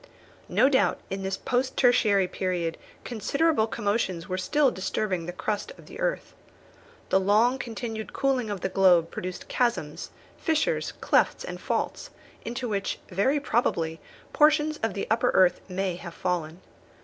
[0.49, 5.85] No doubt in the post tertiary period considerable commotions were still disturbing the crust of
[5.85, 6.33] the earth.
[7.09, 10.09] The long continued cooling of the globe produced chasms,
[10.39, 12.09] fissures, clefts, and faults,
[12.43, 13.99] into which, very probably,
[14.33, 16.61] portions of the upper earth may have fallen.